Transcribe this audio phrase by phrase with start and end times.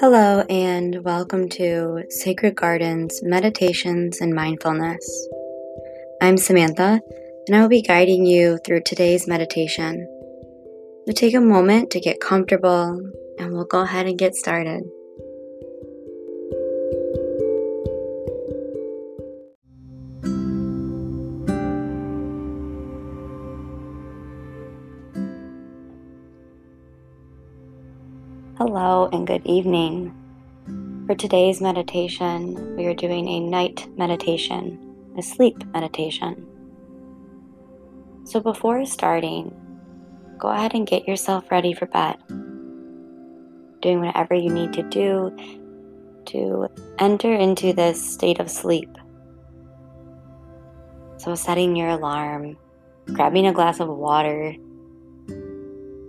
[0.00, 5.28] Hello, and welcome to Sacred Gardens Meditations and Mindfulness.
[6.22, 7.02] I'm Samantha,
[7.46, 10.08] and I will be guiding you through today's meditation.
[11.06, 12.98] So take a moment to get comfortable,
[13.38, 14.84] and we'll go ahead and get started.
[28.60, 30.14] Hello and good evening.
[31.06, 34.78] For today's meditation, we are doing a night meditation,
[35.16, 36.46] a sleep meditation.
[38.24, 39.50] So before starting,
[40.36, 42.18] go ahead and get yourself ready for bed.
[43.80, 45.34] Doing whatever you need to do
[46.26, 48.94] to enter into this state of sleep.
[51.16, 52.58] So, setting your alarm,
[53.06, 54.54] grabbing a glass of water,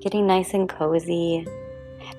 [0.00, 1.46] getting nice and cozy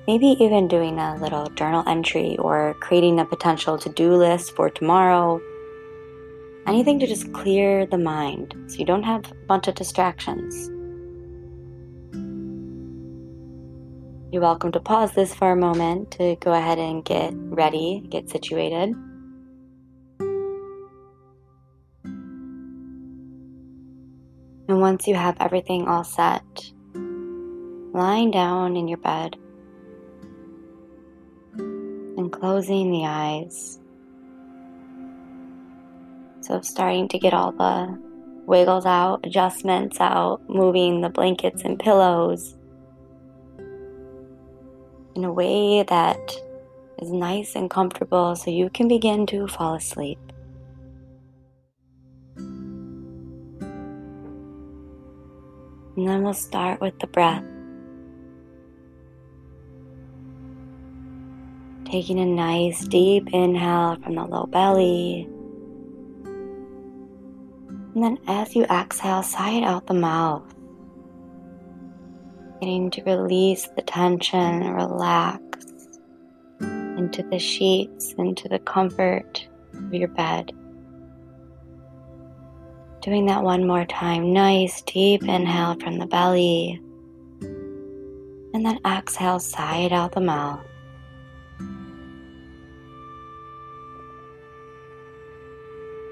[0.06, 4.70] Maybe even doing a little journal entry or creating a potential to do list for
[4.70, 5.40] tomorrow.
[6.66, 10.70] Anything to just clear the mind so you don't have a bunch of distractions.
[14.32, 18.30] You're welcome to pause this for a moment to go ahead and get ready, get
[18.30, 18.94] situated.
[24.68, 26.44] And once you have everything all set,
[27.92, 29.36] lying down in your bed,
[32.30, 33.78] closing the eyes.
[36.40, 38.00] So, starting to get all the
[38.46, 42.56] wiggles out, adjustments out, moving the blankets and pillows
[45.14, 46.32] in a way that
[47.00, 50.18] is nice and comfortable so you can begin to fall asleep.
[55.96, 57.44] And then we'll start with the breath.
[61.90, 65.28] Taking a nice deep inhale from the low belly.
[67.94, 70.44] And then as you exhale, sigh it out the mouth.
[72.60, 75.40] Getting to release the tension relax
[76.60, 80.52] into the sheets, into the comfort of your bed.
[83.02, 84.32] Doing that one more time.
[84.32, 86.80] Nice deep inhale from the belly.
[88.52, 90.64] And then exhale, sigh it out the mouth.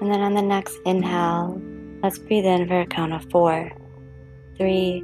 [0.01, 1.61] And then on the next inhale,
[2.01, 3.71] let's breathe in for a count of four,
[4.57, 5.03] three,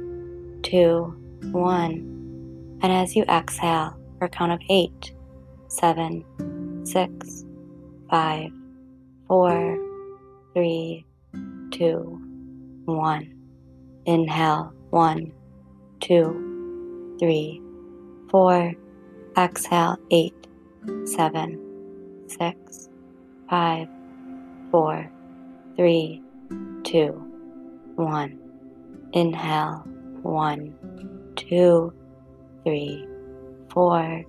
[0.62, 1.14] two,
[1.52, 2.78] one.
[2.82, 5.12] And as you exhale for a count of eight,
[5.68, 6.24] seven,
[6.84, 7.44] six,
[8.10, 8.50] five,
[9.28, 9.78] four,
[10.54, 11.04] three,
[11.70, 12.20] two,
[12.86, 13.32] one.
[14.06, 15.32] Inhale, one,
[16.00, 17.60] two, three,
[18.30, 18.74] four.
[19.36, 20.46] Exhale, eight,
[21.04, 21.60] seven,
[22.26, 22.88] six,
[23.50, 23.86] five,
[24.76, 25.10] four,
[25.74, 26.22] three,
[26.84, 27.12] two,
[27.94, 28.38] one.
[29.14, 29.82] Inhale,
[30.20, 30.74] one,
[31.34, 31.94] two,
[32.62, 33.08] three,
[33.70, 34.22] four,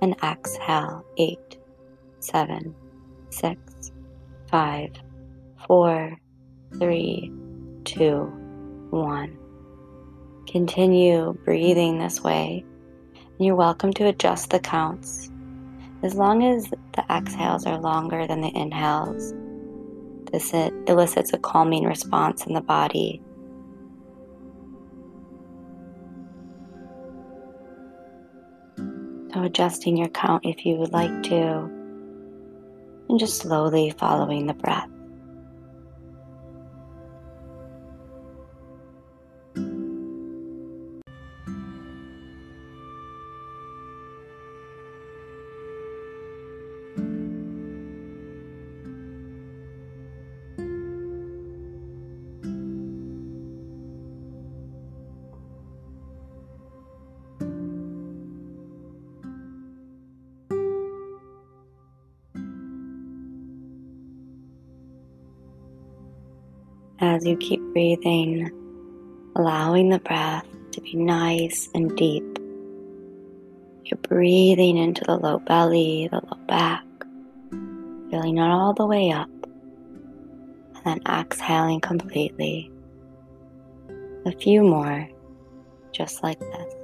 [0.00, 1.58] and exhale, eight,
[2.20, 2.76] seven,
[3.30, 3.58] six,
[4.48, 4.92] five,
[5.66, 6.16] four,
[6.78, 7.32] three,
[7.84, 8.30] two,
[8.90, 9.36] one.
[10.46, 12.64] Continue breathing this way,
[13.14, 15.28] and you're welcome to adjust the counts.
[16.04, 19.34] As long as the exhales are longer than the inhales,
[20.32, 20.52] this
[20.86, 23.22] elicits a calming response in the body.
[29.32, 31.70] So, adjusting your count if you would like to,
[33.08, 34.91] and just slowly following the breath.
[67.02, 68.48] As you keep breathing,
[69.34, 72.24] allowing the breath to be nice and deep.
[73.84, 76.84] You're breathing into the low belly, the low back,
[78.08, 79.28] filling it all the way up,
[80.76, 82.70] and then exhaling completely.
[84.24, 85.08] A few more,
[85.90, 86.81] just like this.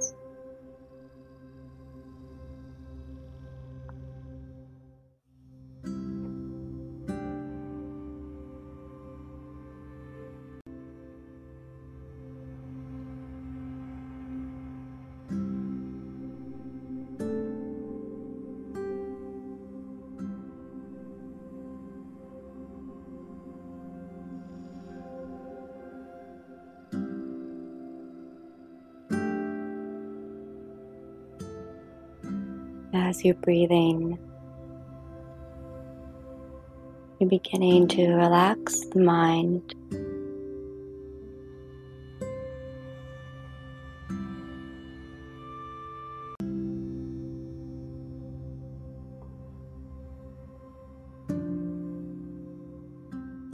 [33.01, 34.19] As you're breathing,
[37.17, 39.73] you're beginning to relax the mind.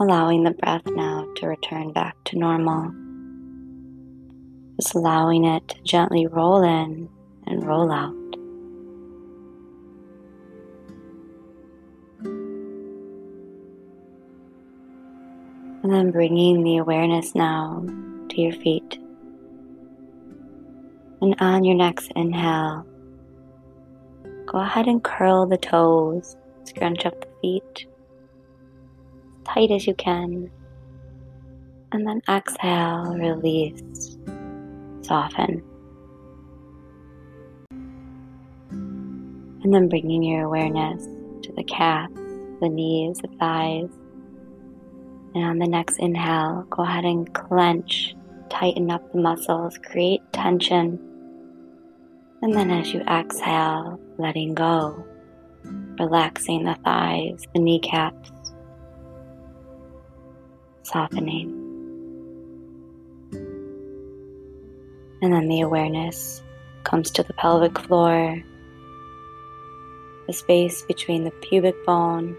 [0.00, 2.92] Allowing the breath now to return back to normal.
[4.80, 7.08] Just allowing it to gently roll in
[7.46, 8.25] and roll out.
[15.86, 17.86] And then bringing the awareness now
[18.30, 18.98] to your feet.
[21.20, 22.84] And on your next inhale,
[24.46, 30.50] go ahead and curl the toes, scrunch up the feet as tight as you can.
[31.92, 34.18] And then exhale, release,
[35.02, 35.62] soften.
[39.62, 41.04] And then bringing your awareness
[41.46, 42.18] to the calves,
[42.60, 43.95] the knees, the thighs,
[45.36, 48.16] and on the next inhale, go ahead and clench,
[48.48, 50.98] tighten up the muscles, create tension.
[52.40, 55.04] And then as you exhale, letting go,
[55.98, 58.30] relaxing the thighs, the kneecaps,
[60.84, 61.50] softening.
[65.20, 66.42] And then the awareness
[66.84, 68.42] comes to the pelvic floor,
[70.26, 72.34] the space between the pubic bone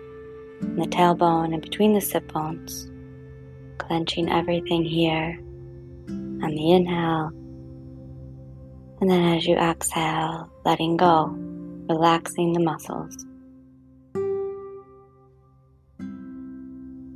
[0.62, 2.90] and the tailbone and between the sit bones,
[3.78, 5.40] clenching everything here
[6.10, 7.32] on the inhale.
[9.00, 11.28] And then as you exhale, letting go,
[11.88, 13.26] relaxing the muscles.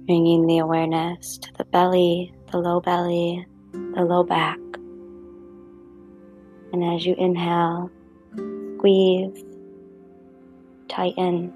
[0.05, 4.59] Bringing the awareness to the belly, the low belly, the low back.
[6.73, 7.89] And as you inhale,
[8.77, 9.43] squeeze,
[10.87, 11.53] tighten,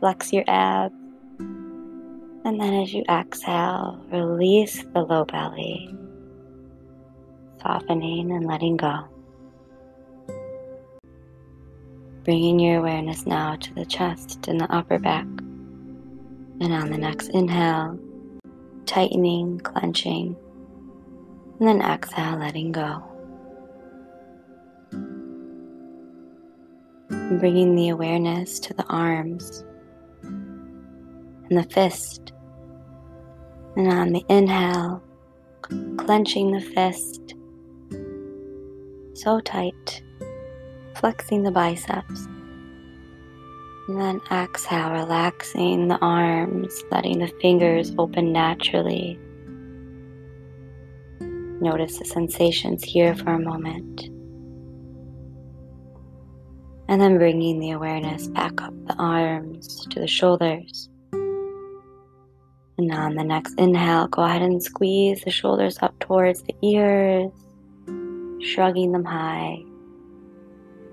[0.00, 0.94] flex your abs.
[1.38, 5.94] And then as you exhale, release the low belly,
[7.60, 9.04] softening and letting go.
[12.24, 15.26] Bringing your awareness now to the chest and the upper back.
[16.62, 17.98] And on the next inhale,
[18.86, 20.36] tightening, clenching,
[21.58, 23.02] and then exhale, letting go.
[27.38, 29.64] Bringing the awareness to the arms
[31.56, 32.32] the fist.
[33.76, 35.02] And on the inhale,
[35.96, 37.34] clenching the fist
[39.20, 40.02] so tight,
[40.96, 42.26] flexing the biceps.
[43.88, 49.18] And then exhale, relaxing the arms, letting the fingers open naturally.
[51.20, 54.04] Notice the sensations here for a moment.
[56.88, 60.88] And then bringing the awareness back up the arms to the shoulders.
[62.80, 67.30] And on the next inhale, go ahead and squeeze the shoulders up towards the ears,
[68.40, 69.62] shrugging them high.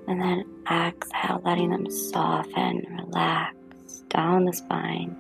[0.10, 3.56] And then exhale, letting them soften, relax
[4.10, 5.16] down the spine.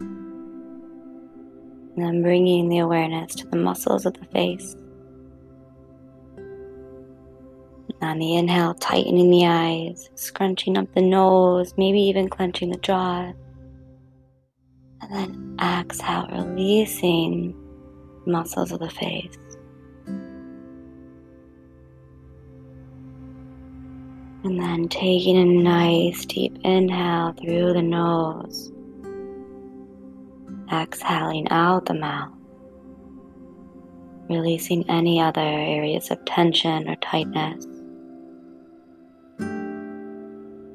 [0.00, 4.74] And then bringing the awareness to the muscles of the face.
[8.02, 13.32] On the inhale, tightening the eyes, scrunching up the nose, maybe even clenching the jaw.
[15.08, 17.54] And then exhale, releasing
[18.26, 19.38] muscles of the face.
[24.44, 28.72] And then taking a nice deep inhale through the nose.
[30.72, 32.32] Exhaling out the mouth.
[34.28, 37.64] Releasing any other areas of tension or tightness.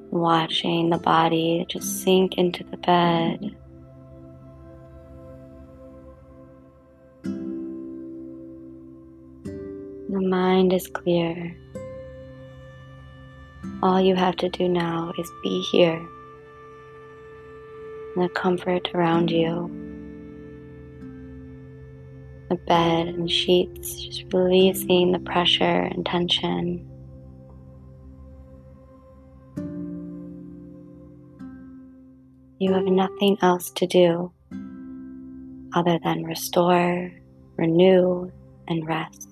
[0.10, 3.56] Watching the body just sink into the bed
[10.32, 11.54] mind is clear.
[13.84, 16.02] All you have to do now is be here.
[18.16, 19.70] The comfort around you.
[22.50, 26.88] The bed and sheets, just releasing the pressure and tension.
[32.58, 34.32] You have nothing else to do
[35.76, 37.12] other than restore,
[37.58, 38.32] renew,
[38.70, 39.28] and rest.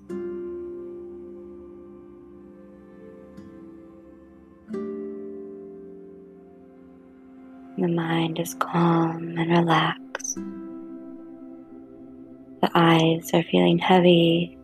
[7.80, 10.36] The mind is calm and relaxed.
[12.62, 14.58] The eyes are feeling heavy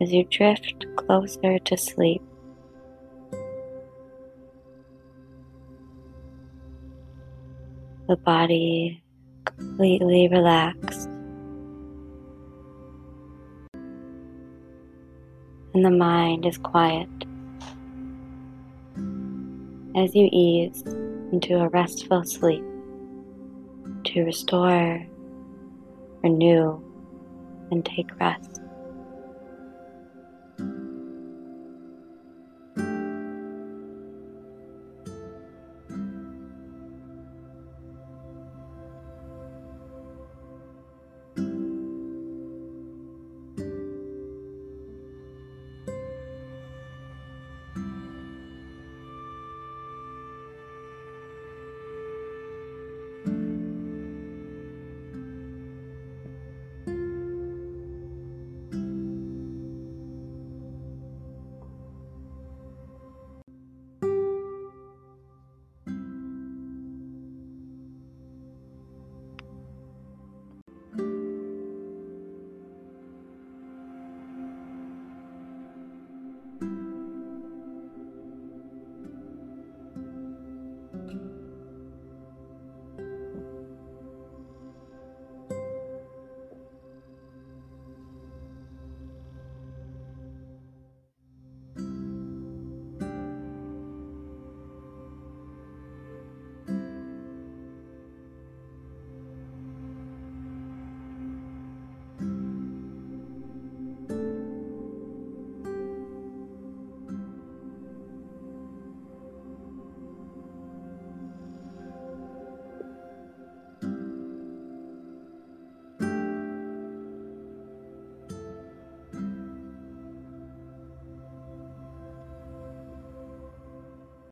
[0.00, 2.22] as you drift closer to sleep.
[8.08, 9.00] The body
[9.44, 11.08] completely relaxed.
[15.72, 17.08] And the mind is quiet
[19.94, 20.82] as you ease
[21.32, 22.64] into a restful sleep
[24.04, 25.06] to restore,
[26.22, 26.80] renew,
[27.70, 28.55] and take rest.